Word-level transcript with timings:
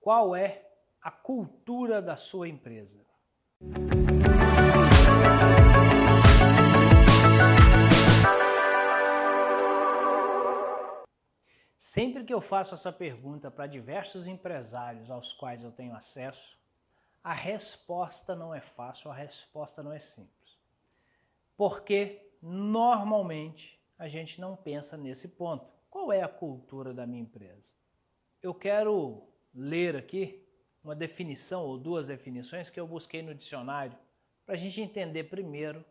qual 0.00 0.34
é 0.34 0.66
a 1.00 1.10
cultura 1.10 2.00
da 2.00 2.16
sua 2.16 2.48
empresa. 2.48 3.06
Sempre 11.76 12.24
que 12.24 12.32
eu 12.32 12.40
faço 12.40 12.74
essa 12.74 12.92
pergunta 12.92 13.50
para 13.50 13.66
diversos 13.66 14.26
empresários 14.26 15.10
aos 15.10 15.32
quais 15.32 15.62
eu 15.62 15.70
tenho 15.70 15.94
acesso, 15.94 16.58
a 17.22 17.34
resposta 17.34 18.34
não 18.34 18.54
é 18.54 18.60
fácil, 18.60 19.10
a 19.10 19.14
resposta 19.14 19.82
não 19.82 19.92
é 19.92 19.98
simples. 19.98 20.58
Porque 21.56 22.32
normalmente 22.40 23.78
a 23.98 24.08
gente 24.08 24.40
não 24.40 24.56
pensa 24.56 24.96
nesse 24.96 25.28
ponto. 25.28 25.72
Qual 25.90 26.10
é 26.10 26.22
a 26.22 26.28
cultura 26.28 26.94
da 26.94 27.06
minha 27.06 27.22
empresa? 27.22 27.74
Eu 28.42 28.54
quero 28.54 29.29
ler 29.54 29.96
aqui 29.96 30.42
uma 30.82 30.94
definição 30.94 31.64
ou 31.64 31.78
duas 31.78 32.06
definições 32.06 32.70
que 32.70 32.80
eu 32.80 32.86
busquei 32.86 33.22
no 33.22 33.34
dicionário 33.34 33.96
para 34.44 34.54
a 34.54 34.58
gente 34.58 34.80
entender 34.80 35.24
primeiro 35.24 35.84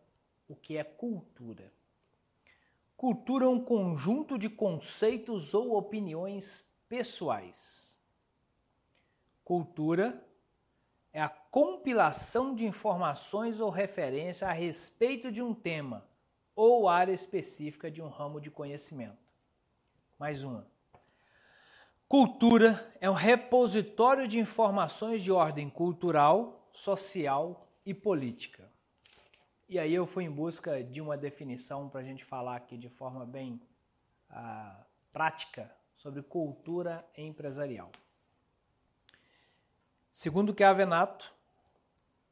o 0.48 0.54
que 0.54 0.76
é 0.76 0.84
cultura. 0.84 1.72
Cultura 2.96 3.46
é 3.46 3.48
um 3.48 3.64
conjunto 3.64 4.36
de 4.36 4.50
conceitos 4.50 5.54
ou 5.54 5.76
opiniões 5.76 6.64
pessoais. 6.88 7.98
Cultura 9.44 10.22
é 11.12 11.20
a 11.20 11.28
compilação 11.28 12.54
de 12.54 12.66
informações 12.66 13.60
ou 13.60 13.70
referência 13.70 14.48
a 14.48 14.52
respeito 14.52 15.32
de 15.32 15.42
um 15.42 15.54
tema 15.54 16.06
ou 16.54 16.88
área 16.88 17.12
específica 17.12 17.90
de 17.90 18.02
um 18.02 18.08
ramo 18.08 18.40
de 18.40 18.50
conhecimento. 18.50 19.16
Mais 20.18 20.44
uma. 20.44 20.66
Cultura 22.10 22.92
é 23.00 23.08
um 23.08 23.14
repositório 23.14 24.26
de 24.26 24.36
informações 24.36 25.22
de 25.22 25.30
ordem 25.30 25.70
cultural, 25.70 26.68
social 26.72 27.68
e 27.86 27.94
política. 27.94 28.68
E 29.68 29.78
aí 29.78 29.94
eu 29.94 30.04
fui 30.04 30.24
em 30.24 30.30
busca 30.30 30.82
de 30.82 31.00
uma 31.00 31.16
definição 31.16 31.88
para 31.88 32.00
a 32.00 32.02
gente 32.02 32.24
falar 32.24 32.56
aqui 32.56 32.76
de 32.76 32.88
forma 32.88 33.24
bem 33.24 33.62
ah, 34.28 34.84
prática 35.12 35.72
sobre 35.94 36.20
cultura 36.20 37.08
empresarial. 37.16 37.92
Segundo 40.10 40.52
Keavenato, 40.52 41.32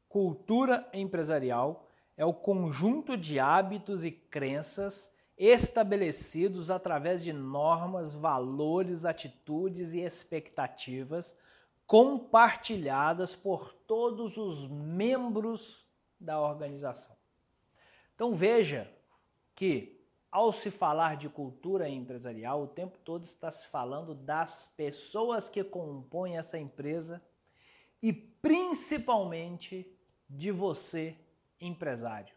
cultura 0.09 0.91
empresarial 0.93 1.89
é 2.17 2.25
o 2.25 2.35
conjunto 2.35 3.17
de 3.17 3.39
hábitos 3.39 4.05
e 4.05 4.11
crenças 4.11 5.09
estabelecidos 5.39 6.71
através 6.71 7.23
de 7.23 7.33
normas, 7.33 8.13
valores, 8.13 9.05
atitudes 9.05 9.95
e 9.95 10.01
expectativas 10.01 11.37
compartilhadas 11.87 13.37
por 13.37 13.73
todos 13.73 14.37
os 14.37 14.69
membros 14.69 15.87
da 16.21 16.41
organização. 16.41 17.17
Então 18.15 18.35
veja 18.35 18.93
que 19.55 19.99
ao 20.31 20.53
se 20.53 20.71
falar 20.71 21.17
de 21.17 21.29
cultura 21.29 21.89
empresarial, 21.89 22.63
o 22.63 22.67
tempo 22.67 22.99
todo 22.99 23.25
está 23.25 23.51
se 23.51 23.67
falando 23.69 24.15
das 24.15 24.71
pessoas 24.77 25.49
que 25.49 25.65
compõem 25.65 26.37
essa 26.37 26.59
empresa 26.59 27.23
e 28.03 28.13
principalmente 28.13 29.91
de 30.29 30.51
você, 30.51 31.17
empresário, 31.59 32.35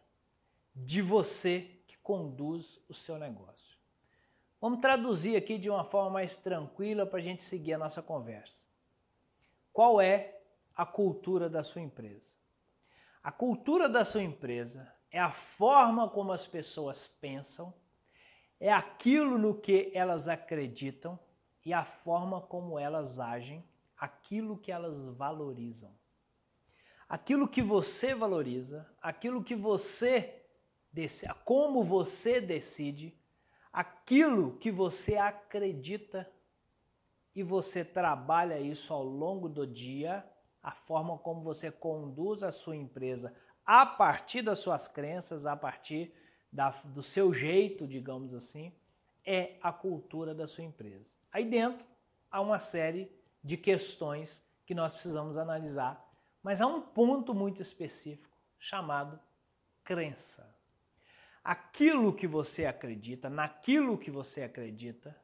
de 0.74 1.02
você 1.02 1.81
conduz 2.02 2.80
o 2.88 2.94
seu 2.94 3.18
negócio. 3.18 3.78
Vamos 4.60 4.80
traduzir 4.80 5.36
aqui 5.36 5.58
de 5.58 5.68
uma 5.68 5.84
forma 5.84 6.10
mais 6.10 6.36
tranquila 6.36 7.04
para 7.04 7.18
a 7.18 7.22
gente 7.22 7.42
seguir 7.42 7.74
a 7.74 7.78
nossa 7.78 8.00
conversa. 8.00 8.64
Qual 9.72 10.00
é 10.00 10.40
a 10.74 10.86
cultura 10.86 11.48
da 11.48 11.62
sua 11.62 11.80
empresa? 11.80 12.36
A 13.22 13.32
cultura 13.32 13.88
da 13.88 14.04
sua 14.04 14.22
empresa 14.22 14.92
é 15.10 15.18
a 15.18 15.30
forma 15.30 16.08
como 16.08 16.32
as 16.32 16.46
pessoas 16.46 17.06
pensam, 17.06 17.72
é 18.58 18.72
aquilo 18.72 19.38
no 19.38 19.54
que 19.54 19.90
elas 19.94 20.28
acreditam 20.28 21.18
e 21.64 21.72
a 21.72 21.84
forma 21.84 22.40
como 22.40 22.78
elas 22.78 23.18
agem, 23.18 23.64
aquilo 23.96 24.56
que 24.56 24.72
elas 24.72 25.06
valorizam. 25.06 25.92
Aquilo 27.08 27.46
que 27.46 27.62
você 27.62 28.14
valoriza, 28.14 28.88
aquilo 29.00 29.44
que 29.44 29.54
você 29.54 30.41
como 31.44 31.82
você 31.82 32.40
decide 32.40 33.16
aquilo 33.72 34.58
que 34.58 34.70
você 34.70 35.16
acredita 35.16 36.30
e 37.34 37.42
você 37.42 37.84
trabalha 37.84 38.60
isso 38.60 38.92
ao 38.92 39.02
longo 39.02 39.48
do 39.48 39.66
dia, 39.66 40.28
a 40.62 40.72
forma 40.72 41.16
como 41.18 41.40
você 41.40 41.70
conduz 41.70 42.42
a 42.42 42.52
sua 42.52 42.76
empresa 42.76 43.34
a 43.64 43.86
partir 43.86 44.42
das 44.42 44.58
suas 44.58 44.86
crenças, 44.86 45.46
a 45.46 45.56
partir 45.56 46.12
da, 46.52 46.68
do 46.68 47.02
seu 47.02 47.32
jeito, 47.32 47.86
digamos 47.86 48.34
assim, 48.34 48.72
é 49.24 49.56
a 49.62 49.72
cultura 49.72 50.34
da 50.34 50.46
sua 50.46 50.64
empresa. 50.64 51.14
Aí 51.32 51.44
dentro 51.44 51.86
há 52.30 52.40
uma 52.40 52.58
série 52.58 53.10
de 53.42 53.56
questões 53.56 54.42
que 54.66 54.74
nós 54.74 54.92
precisamos 54.92 55.38
analisar, 55.38 56.06
mas 56.42 56.60
há 56.60 56.66
um 56.66 56.82
ponto 56.82 57.34
muito 57.34 57.62
específico 57.62 58.36
chamado 58.58 59.18
crença 59.82 60.51
aquilo 61.42 62.12
que 62.12 62.26
você 62.26 62.66
acredita, 62.66 63.28
naquilo 63.28 63.98
que 63.98 64.10
você 64.10 64.42
acredita, 64.42 65.16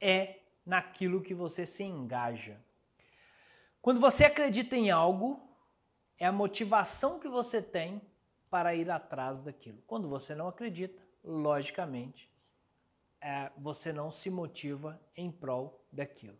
é 0.00 0.40
naquilo 0.64 1.22
que 1.22 1.34
você 1.34 1.66
se 1.66 1.82
engaja. 1.82 2.60
Quando 3.80 4.00
você 4.00 4.24
acredita 4.24 4.76
em 4.76 4.90
algo, 4.90 5.40
é 6.18 6.26
a 6.26 6.32
motivação 6.32 7.18
que 7.18 7.28
você 7.28 7.62
tem 7.62 8.02
para 8.50 8.74
ir 8.74 8.90
atrás 8.90 9.42
daquilo. 9.42 9.82
Quando 9.86 10.08
você 10.08 10.34
não 10.34 10.48
acredita, 10.48 11.02
logicamente, 11.24 12.30
é, 13.20 13.50
você 13.56 13.92
não 13.92 14.10
se 14.10 14.30
motiva 14.30 15.00
em 15.16 15.30
prol 15.30 15.84
daquilo. 15.92 16.38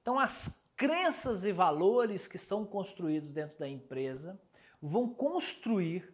Então, 0.00 0.18
as 0.18 0.62
crenças 0.76 1.44
e 1.44 1.52
valores 1.52 2.26
que 2.26 2.38
são 2.38 2.64
construídos 2.64 3.32
dentro 3.32 3.58
da 3.58 3.68
empresa 3.68 4.40
vão 4.80 5.08
construir 5.08 6.13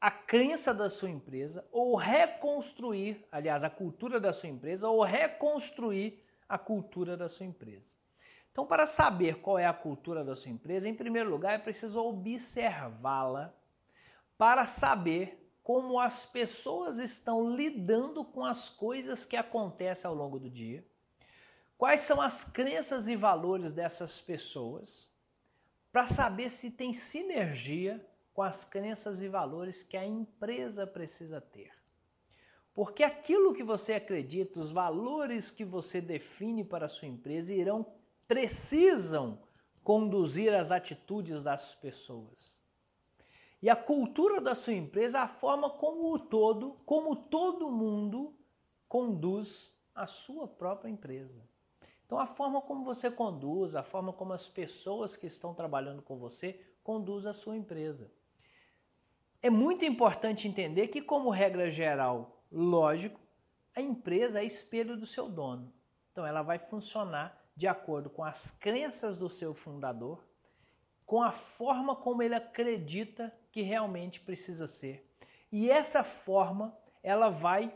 a 0.00 0.10
crença 0.10 0.72
da 0.72 0.88
sua 0.88 1.10
empresa 1.10 1.66
ou 1.72 1.96
reconstruir, 1.96 3.26
aliás, 3.32 3.64
a 3.64 3.70
cultura 3.70 4.20
da 4.20 4.32
sua 4.32 4.48
empresa 4.48 4.88
ou 4.88 5.02
reconstruir 5.02 6.22
a 6.48 6.56
cultura 6.56 7.16
da 7.16 7.28
sua 7.28 7.46
empresa. 7.46 7.96
Então, 8.50 8.66
para 8.66 8.86
saber 8.86 9.36
qual 9.36 9.58
é 9.58 9.66
a 9.66 9.72
cultura 9.72 10.24
da 10.24 10.34
sua 10.34 10.50
empresa, 10.50 10.88
em 10.88 10.94
primeiro 10.94 11.28
lugar 11.30 11.54
é 11.54 11.58
preciso 11.58 12.00
observá-la 12.00 13.54
para 14.36 14.66
saber 14.66 15.44
como 15.62 16.00
as 16.00 16.24
pessoas 16.24 16.98
estão 16.98 17.54
lidando 17.54 18.24
com 18.24 18.44
as 18.44 18.68
coisas 18.68 19.24
que 19.24 19.36
acontecem 19.36 20.08
ao 20.08 20.14
longo 20.14 20.38
do 20.38 20.48
dia, 20.48 20.84
quais 21.76 22.00
são 22.00 22.20
as 22.20 22.44
crenças 22.44 23.06
e 23.08 23.14
valores 23.14 23.70
dessas 23.70 24.20
pessoas, 24.20 25.10
para 25.92 26.06
saber 26.06 26.48
se 26.48 26.70
tem 26.70 26.92
sinergia 26.92 28.04
com 28.38 28.44
as 28.44 28.64
crenças 28.64 29.20
e 29.20 29.26
valores 29.26 29.82
que 29.82 29.96
a 29.96 30.06
empresa 30.06 30.86
precisa 30.86 31.40
ter. 31.40 31.72
Porque 32.72 33.02
aquilo 33.02 33.52
que 33.52 33.64
você 33.64 33.94
acredita, 33.94 34.60
os 34.60 34.70
valores 34.70 35.50
que 35.50 35.64
você 35.64 36.00
define 36.00 36.62
para 36.62 36.84
a 36.84 36.88
sua 36.88 37.08
empresa 37.08 37.52
irão 37.52 37.84
precisam 38.28 39.42
conduzir 39.82 40.54
as 40.54 40.70
atitudes 40.70 41.42
das 41.42 41.74
pessoas. 41.74 42.62
E 43.60 43.68
a 43.68 43.74
cultura 43.74 44.40
da 44.40 44.54
sua 44.54 44.74
empresa 44.74 45.18
a 45.18 45.26
forma 45.26 45.68
como 45.70 46.14
o 46.14 46.16
todo, 46.20 46.78
como 46.86 47.16
todo 47.16 47.72
mundo 47.72 48.36
conduz 48.86 49.72
a 49.92 50.06
sua 50.06 50.46
própria 50.46 50.88
empresa. 50.88 51.42
Então 52.06 52.20
a 52.20 52.26
forma 52.26 52.62
como 52.62 52.84
você 52.84 53.10
conduz, 53.10 53.74
a 53.74 53.82
forma 53.82 54.12
como 54.12 54.32
as 54.32 54.46
pessoas 54.46 55.16
que 55.16 55.26
estão 55.26 55.52
trabalhando 55.52 56.02
com 56.02 56.16
você 56.16 56.60
conduzem 56.84 57.30
a 57.30 57.34
sua 57.34 57.56
empresa. 57.56 58.16
É 59.40 59.48
muito 59.48 59.84
importante 59.84 60.48
entender 60.48 60.88
que, 60.88 61.00
como 61.00 61.30
regra 61.30 61.70
geral, 61.70 62.42
lógico, 62.50 63.20
a 63.74 63.80
empresa 63.80 64.40
é 64.40 64.44
espelho 64.44 64.96
do 64.96 65.06
seu 65.06 65.28
dono. 65.28 65.72
Então 66.10 66.26
ela 66.26 66.42
vai 66.42 66.58
funcionar 66.58 67.40
de 67.54 67.68
acordo 67.68 68.10
com 68.10 68.24
as 68.24 68.50
crenças 68.50 69.16
do 69.16 69.28
seu 69.28 69.54
fundador, 69.54 70.26
com 71.06 71.22
a 71.22 71.30
forma 71.30 71.94
como 71.94 72.22
ele 72.22 72.34
acredita 72.34 73.32
que 73.52 73.62
realmente 73.62 74.20
precisa 74.20 74.66
ser. 74.66 75.08
E 75.50 75.70
essa 75.70 76.02
forma 76.02 76.76
ela 77.02 77.28
vai 77.28 77.72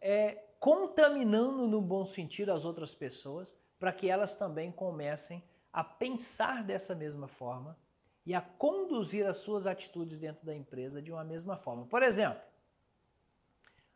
é, 0.00 0.44
contaminando 0.58 1.68
no 1.68 1.80
bom 1.80 2.04
sentido 2.04 2.50
as 2.50 2.64
outras 2.64 2.94
pessoas 2.94 3.54
para 3.78 3.92
que 3.92 4.10
elas 4.10 4.34
também 4.34 4.72
comecem 4.72 5.42
a 5.72 5.84
pensar 5.84 6.64
dessa 6.64 6.94
mesma 6.94 7.28
forma 7.28 7.78
e 8.24 8.34
a 8.34 8.40
conduzir 8.40 9.26
as 9.26 9.38
suas 9.38 9.66
atitudes 9.66 10.18
dentro 10.18 10.44
da 10.44 10.54
empresa 10.54 11.00
de 11.00 11.10
uma 11.10 11.24
mesma 11.24 11.56
forma. 11.56 11.86
Por 11.86 12.02
exemplo, 12.02 12.40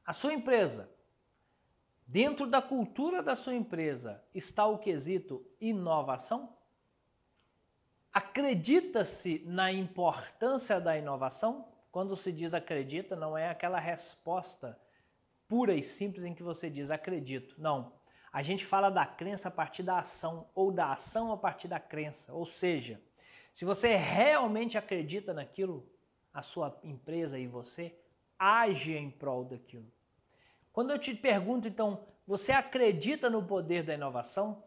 a 0.04 0.12
sua 0.12 0.32
empresa, 0.32 0.90
dentro 2.06 2.46
da 2.46 2.60
cultura 2.60 3.22
da 3.22 3.36
sua 3.36 3.54
empresa, 3.54 4.22
está 4.34 4.66
o 4.66 4.78
quesito 4.78 5.46
inovação? 5.60 6.56
Acredita-se 8.12 9.42
na 9.46 9.72
importância 9.72 10.80
da 10.80 10.96
inovação? 10.96 11.68
Quando 11.90 12.16
se 12.16 12.32
diz 12.32 12.54
acredita, 12.54 13.14
não 13.14 13.36
é 13.36 13.48
aquela 13.48 13.78
resposta 13.78 14.78
pura 15.46 15.74
e 15.74 15.82
simples 15.82 16.24
em 16.24 16.34
que 16.34 16.42
você 16.42 16.70
diz 16.70 16.90
acredito. 16.90 17.54
Não. 17.58 17.92
A 18.32 18.42
gente 18.42 18.64
fala 18.64 18.88
da 18.88 19.04
crença 19.04 19.48
a 19.48 19.50
partir 19.50 19.82
da 19.82 19.98
ação 19.98 20.48
ou 20.54 20.72
da 20.72 20.92
ação 20.92 21.30
a 21.30 21.36
partir 21.36 21.68
da 21.68 21.78
crença. 21.78 22.32
Ou 22.32 22.46
seja, 22.46 22.98
se 23.52 23.64
você 23.64 23.94
realmente 23.96 24.78
acredita 24.78 25.34
naquilo, 25.34 25.86
a 26.32 26.42
sua 26.42 26.78
empresa 26.82 27.38
e 27.38 27.46
você 27.46 27.94
age 28.38 28.96
em 28.96 29.10
prol 29.10 29.44
daquilo. 29.44 29.86
Quando 30.72 30.90
eu 30.90 30.98
te 30.98 31.14
pergunto, 31.14 31.68
então, 31.68 32.06
você 32.26 32.52
acredita 32.52 33.28
no 33.28 33.42
poder 33.44 33.82
da 33.82 33.94
inovação? 33.94 34.64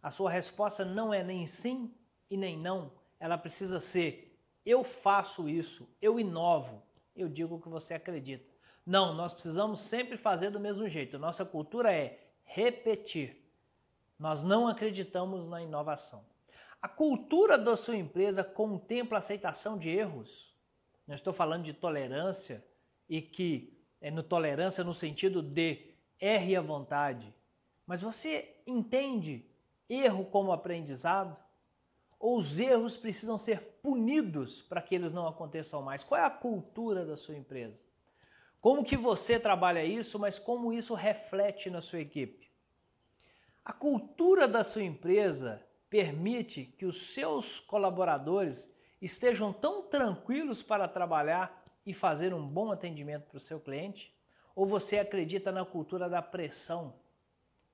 A 0.00 0.10
sua 0.10 0.30
resposta 0.30 0.84
não 0.84 1.12
é 1.12 1.22
nem 1.24 1.46
sim 1.46 1.92
e 2.30 2.36
nem 2.36 2.56
não. 2.56 2.92
Ela 3.18 3.36
precisa 3.36 3.80
ser 3.80 4.28
eu 4.68 4.84
faço 4.84 5.48
isso, 5.48 5.88
eu 6.00 6.20
inovo. 6.20 6.82
Eu 7.16 7.26
digo 7.26 7.58
que 7.58 7.70
você 7.70 7.94
acredita. 7.94 8.52
Não, 8.84 9.14
nós 9.14 9.32
precisamos 9.32 9.80
sempre 9.80 10.16
fazer 10.16 10.50
do 10.50 10.60
mesmo 10.60 10.86
jeito. 10.88 11.18
Nossa 11.18 11.42
cultura 11.44 11.90
é 11.90 12.18
repetir. 12.44 13.50
Nós 14.18 14.44
não 14.44 14.68
acreditamos 14.68 15.46
na 15.46 15.62
inovação. 15.62 16.22
A 16.80 16.88
cultura 16.88 17.58
da 17.58 17.76
sua 17.76 17.96
empresa 17.96 18.44
contempla 18.44 19.18
a 19.18 19.20
aceitação 19.20 19.76
de 19.76 19.90
erros. 19.90 20.54
Não 21.06 21.14
estou 21.14 21.32
falando 21.32 21.64
de 21.64 21.72
tolerância 21.72 22.64
e 23.08 23.20
que 23.20 23.76
é 24.00 24.10
no 24.10 24.22
tolerância 24.22 24.84
no 24.84 24.94
sentido 24.94 25.42
de 25.42 25.94
erre 26.20 26.54
à 26.54 26.60
vontade. 26.60 27.34
Mas 27.84 28.02
você 28.02 28.62
entende 28.66 29.44
erro 29.88 30.26
como 30.26 30.52
aprendizado? 30.52 31.36
Ou 32.20 32.36
os 32.36 32.60
erros 32.60 32.96
precisam 32.96 33.38
ser 33.38 33.60
punidos 33.82 34.62
para 34.62 34.82
que 34.82 34.94
eles 34.94 35.12
não 35.12 35.26
aconteçam 35.26 35.82
mais? 35.82 36.04
Qual 36.04 36.20
é 36.20 36.24
a 36.24 36.30
cultura 36.30 37.04
da 37.04 37.16
sua 37.16 37.36
empresa? 37.36 37.84
Como 38.60 38.84
que 38.84 38.96
você 38.96 39.38
trabalha 39.38 39.84
isso, 39.84 40.18
mas 40.18 40.38
como 40.38 40.72
isso 40.72 40.94
reflete 40.94 41.70
na 41.70 41.80
sua 41.80 42.00
equipe? 42.00 42.50
A 43.64 43.72
cultura 43.72 44.48
da 44.48 44.64
sua 44.64 44.82
empresa 44.82 45.64
permite 45.90 46.64
que 46.64 46.86
os 46.86 47.14
seus 47.14 47.60
colaboradores 47.60 48.70
estejam 49.00 49.52
tão 49.52 49.82
tranquilos 49.82 50.62
para 50.62 50.88
trabalhar 50.88 51.64
e 51.86 51.94
fazer 51.94 52.34
um 52.34 52.46
bom 52.46 52.70
atendimento 52.70 53.28
para 53.28 53.36
o 53.36 53.40
seu 53.40 53.60
cliente? 53.60 54.14
Ou 54.54 54.66
você 54.66 54.98
acredita 54.98 55.52
na 55.52 55.64
cultura 55.64 56.08
da 56.08 56.20
pressão? 56.20 56.94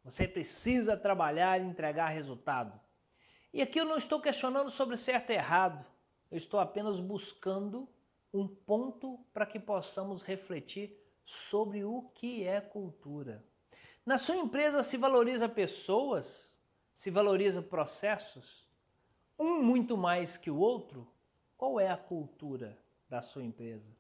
Você 0.05 0.29
precisa 0.29 0.97
trabalhar 0.97 1.61
e 1.61 1.65
entregar 1.65 2.09
resultado. 2.09 2.79
E 3.53 3.63
aqui 3.63 3.81
eu 3.81 3.85
não 3.85 3.97
estou 3.97 4.21
questionando 4.21 4.69
sobre 4.69 4.97
certo 4.97 5.31
e 5.31 5.35
errado, 5.35 5.87
eu 6.31 6.37
estou 6.37 6.61
apenas 6.61 7.01
buscando 7.01 7.89
um 8.33 8.49
ponto 8.49 9.19
para 9.33 9.47
que 9.47 9.61
possamos 9.61 10.23
refletir 10.23 10.99
sobre 11.25 11.85
o 11.85 12.03
que 12.15 12.45
é 12.45 12.61
cultura. 12.61 13.45
Na 14.05 14.19
sua 14.19 14.37
empresa 14.37 14.83
se 14.83 14.97
valoriza 14.97 15.49
pessoas, 15.49 16.54
se 16.95 17.11
valoriza 17.11 17.61
processos, 17.61 18.69
um 19.37 19.61
muito 19.61 19.97
mais 19.97 20.37
que 20.37 20.49
o 20.49 20.57
outro? 20.57 21.07
Qual 21.57 21.81
é 21.81 21.89
a 21.89 21.97
cultura 21.97 22.79
da 23.09 23.21
sua 23.21 23.43
empresa? 23.43 23.91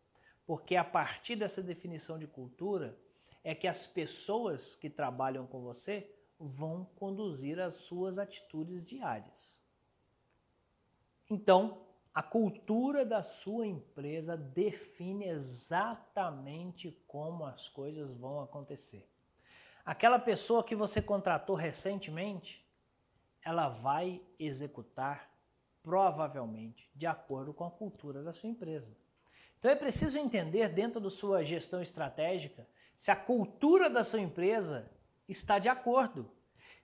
Porque 0.47 0.77
a 0.77 0.85
partir 0.85 1.35
dessa 1.35 1.61
definição 1.61 2.17
de 2.17 2.29
cultura 2.29 2.97
é 3.43 3.53
que 3.53 3.67
as 3.67 3.85
pessoas 3.85 4.77
que 4.77 4.89
trabalham 4.89 5.45
com 5.45 5.61
você 5.61 6.09
vão 6.39 6.85
conduzir 6.97 7.59
as 7.59 7.75
suas 7.75 8.17
atitudes 8.17 8.85
diárias. 8.85 9.61
Então, 11.29 11.85
a 12.15 12.23
cultura 12.23 13.05
da 13.05 13.25
sua 13.25 13.67
empresa 13.67 14.37
define 14.37 15.27
exatamente 15.27 16.93
como 17.09 17.45
as 17.45 17.69
coisas 17.69 18.15
vão 18.15 18.41
acontecer. 18.41 19.09
Aquela 19.85 20.19
pessoa 20.19 20.63
que 20.63 20.77
você 20.77 21.03
contratou 21.03 21.57
recentemente, 21.57 22.64
ela 23.45 23.69
vai 23.69 24.23
executar 24.39 25.31
provavelmente 25.83 26.91
de 26.95 27.07
acordo 27.07 27.53
com 27.53 27.65
a 27.65 27.71
cultura 27.71 28.23
da 28.23 28.33
sua 28.33 28.49
empresa. 28.49 28.97
Então 29.59 29.71
é 29.71 29.75
preciso 29.75 30.19
entender 30.19 30.69
dentro 30.69 31.01
da 31.01 31.11
sua 31.11 31.43
gestão 31.43 31.83
estratégica 31.83 32.67
se 32.97 33.11
a 33.11 33.17
cultura 33.17 33.91
da 33.91 34.03
sua 34.03 34.21
empresa 34.21 34.91
está 35.29 35.59
de 35.59 35.69
acordo 35.69 36.31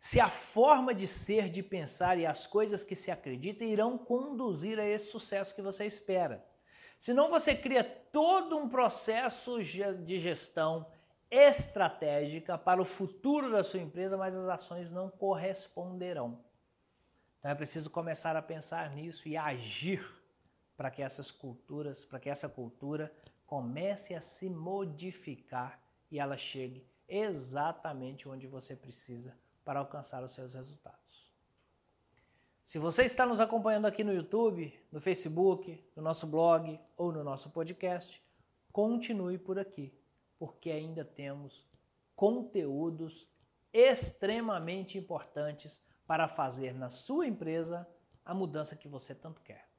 se 0.00 0.18
a 0.18 0.28
forma 0.28 0.94
de 0.94 1.06
ser, 1.06 1.50
de 1.50 1.62
pensar 1.62 2.18
e 2.18 2.24
as 2.24 2.46
coisas 2.46 2.82
que 2.82 2.94
se 2.94 3.10
acredita 3.10 3.64
irão 3.64 3.98
conduzir 3.98 4.80
a 4.80 4.84
esse 4.84 5.10
sucesso 5.10 5.54
que 5.54 5.60
você 5.60 5.84
espera. 5.84 6.42
Senão 6.98 7.28
você 7.28 7.54
cria 7.54 7.84
todo 7.84 8.56
um 8.56 8.66
processo 8.66 9.58
de 9.62 10.18
gestão 10.18 10.86
estratégica 11.30 12.56
para 12.56 12.80
o 12.80 12.84
futuro 12.84 13.52
da 13.52 13.62
sua 13.62 13.80
empresa, 13.80 14.16
mas 14.16 14.34
as 14.34 14.48
ações 14.48 14.90
não 14.90 15.10
corresponderão. 15.10 16.42
Então 17.40 17.50
é 17.50 17.54
preciso 17.54 17.90
começar 17.90 18.36
a 18.36 18.42
pensar 18.42 18.94
nisso 18.94 19.26
e 19.26 19.36
agir 19.36 20.06
para 20.76 20.90
que 20.90 21.02
essas 21.02 21.32
culturas, 21.32 22.04
para 22.04 22.20
que 22.20 22.28
essa 22.28 22.48
cultura 22.48 23.12
comece 23.46 24.14
a 24.14 24.20
se 24.20 24.48
modificar 24.48 25.82
e 26.10 26.18
ela 26.18 26.36
chegue 26.36 26.86
exatamente 27.08 28.28
onde 28.28 28.46
você 28.46 28.76
precisa 28.76 29.36
para 29.64 29.80
alcançar 29.80 30.22
os 30.22 30.32
seus 30.32 30.54
resultados. 30.54 31.30
Se 32.62 32.78
você 32.78 33.04
está 33.04 33.26
nos 33.26 33.40
acompanhando 33.40 33.86
aqui 33.86 34.04
no 34.04 34.12
YouTube, 34.12 34.72
no 34.92 35.00
Facebook, 35.00 35.82
no 35.96 36.02
nosso 36.02 36.26
blog 36.26 36.78
ou 36.96 37.10
no 37.10 37.24
nosso 37.24 37.50
podcast, 37.50 38.22
continue 38.70 39.38
por 39.38 39.58
aqui, 39.58 39.92
porque 40.38 40.70
ainda 40.70 41.04
temos 41.04 41.66
conteúdos 42.14 43.26
extremamente 43.72 44.98
importantes 44.98 45.82
para 46.10 46.26
fazer 46.26 46.74
na 46.74 46.88
sua 46.88 47.24
empresa 47.24 47.86
a 48.24 48.34
mudança 48.34 48.74
que 48.74 48.88
você 48.88 49.14
tanto 49.14 49.40
quer. 49.42 49.70